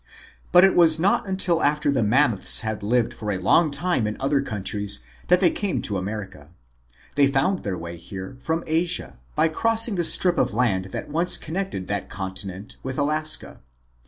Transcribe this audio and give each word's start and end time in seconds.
But 0.51 0.63
it 0.63 0.73
was 0.73 0.97
not 0.97 1.27
until 1.27 1.61
after 1.61 1.91
the 1.91 2.01
Mammoths 2.01 2.61
had 2.61 2.81
lived 2.81 3.13
for 3.13 3.31
a 3.31 3.37
long 3.37 3.69
time 3.69 4.07
in 4.07 4.17
other 4.19 4.41
countries 4.41 5.01
that 5.27 5.41
they 5.41 5.51
came 5.51 5.79
to 5.83 5.95
America. 5.95 6.49
They 7.13 7.27
found 7.27 7.59
their 7.61 7.77
way 7.77 7.97
here 7.97 8.35
from 8.39 8.63
Asia 8.65 9.19
by 9.35 9.47
crossing 9.49 9.97
the 9.97 10.03
strip 10.03 10.39
of 10.39 10.55
land 10.55 10.85
that 10.85 11.09
once 11.09 11.37
connected 11.37 11.85
that 11.89 12.09
continent 12.09 12.77
with 12.81 12.97
Alaska. 12.97 13.59